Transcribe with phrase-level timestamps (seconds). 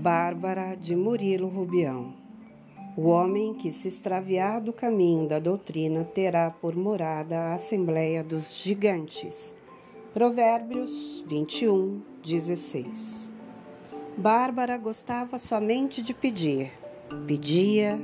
[0.00, 2.14] Bárbara de Murilo Rubião.
[2.96, 8.56] O homem que se extraviar do caminho da doutrina terá por morada a Assembleia dos
[8.56, 9.54] Gigantes.
[10.14, 13.30] Provérbios 21, 16.
[14.16, 16.72] Bárbara gostava somente de pedir,
[17.26, 18.00] pedia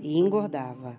[0.00, 0.96] e engordava.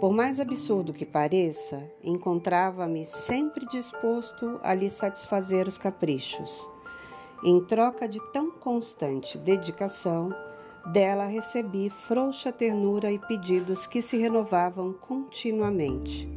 [0.00, 6.70] Por mais absurdo que pareça, encontrava-me sempre disposto a lhe satisfazer os caprichos.
[7.44, 10.34] Em troca de tão constante dedicação,
[10.86, 16.28] dela recebi frouxa ternura e pedidos que se renovavam continuamente.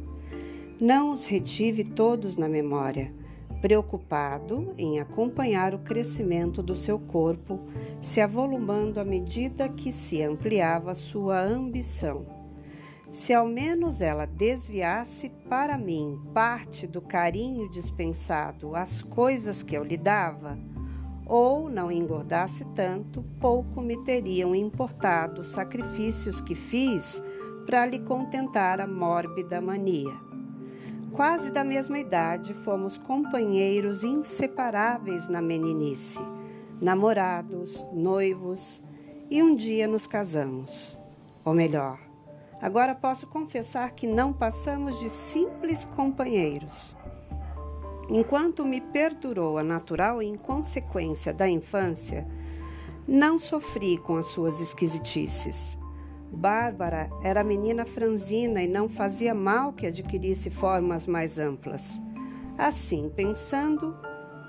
[0.80, 3.14] Não os retive todos na memória,
[3.60, 7.60] preocupado em acompanhar o crescimento do seu corpo,
[8.00, 12.26] se avolumando à medida que se ampliava sua ambição.
[13.10, 19.82] Se ao menos ela desviasse para mim parte do carinho dispensado às coisas que eu
[19.82, 20.56] lhe dava,
[21.30, 27.22] ou não engordasse tanto, pouco me teriam importado os sacrifícios que fiz
[27.64, 30.12] para lhe contentar a mórbida mania.
[31.12, 36.18] Quase da mesma idade, fomos companheiros inseparáveis na meninice,
[36.80, 38.82] namorados, noivos,
[39.30, 40.98] e um dia nos casamos.
[41.44, 42.00] Ou melhor,
[42.60, 46.96] agora posso confessar que não passamos de simples companheiros.
[48.12, 52.26] Enquanto me perdurou a natural inconsequência da infância,
[53.06, 55.78] não sofri com as suas esquisitices.
[56.32, 62.02] Bárbara era menina franzina e não fazia mal que adquirisse formas mais amplas.
[62.58, 63.96] Assim, pensando,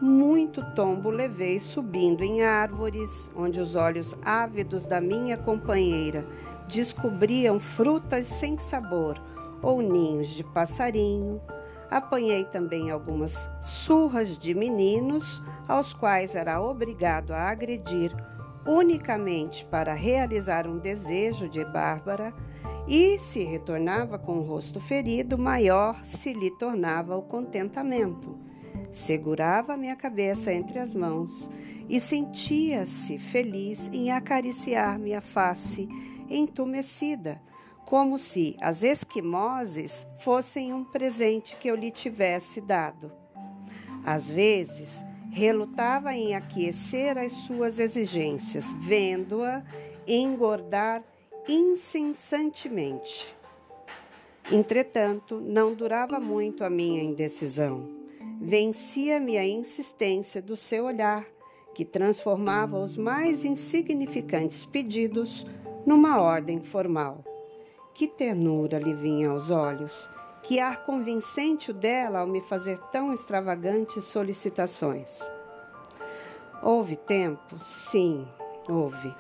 [0.02, 6.28] muito tombo levei subindo em árvores, onde os olhos ávidos da minha companheira
[6.68, 9.22] descobriam frutas sem sabor
[9.62, 11.40] ou ninhos de passarinho,
[11.92, 18.16] Apanhei também algumas surras de meninos, aos quais era obrigado a agredir
[18.66, 22.34] unicamente para realizar um desejo de Bárbara,
[22.88, 28.40] e se retornava com o rosto ferido, maior se lhe tornava o contentamento.
[28.90, 31.50] Segurava minha cabeça entre as mãos
[31.90, 35.90] e sentia-se feliz em acariciar minha face
[36.30, 37.42] entumecida
[37.92, 43.12] como se as esquimoses fossem um presente que eu lhe tivesse dado.
[44.06, 49.62] Às vezes, relutava em aquecer as suas exigências, vendo-a
[50.08, 51.04] engordar
[51.50, 53.36] incessantemente.
[54.50, 57.90] Entretanto, não durava muito a minha indecisão.
[58.40, 61.26] Vencia-me a insistência do seu olhar,
[61.76, 65.46] que transformava os mais insignificantes pedidos
[65.86, 67.26] numa ordem formal.
[67.94, 70.10] Que ternura lhe vinha aos olhos,
[70.44, 75.22] que ar convincente o dela ao me fazer tão extravagantes solicitações.
[76.64, 78.28] Houve tempo, sim,
[78.70, 79.14] houve,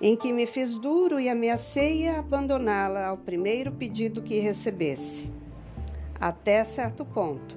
[0.00, 5.32] em que me fiz duro e ameacei abandoná-la ao primeiro pedido que recebesse.
[6.20, 7.56] Até certo ponto,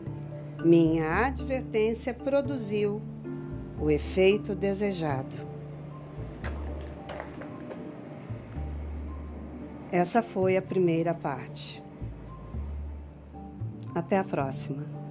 [0.63, 3.01] minha advertência produziu
[3.79, 5.54] o efeito desejado.
[9.91, 11.83] Essa foi a primeira parte.
[13.93, 15.04] Até a próxima.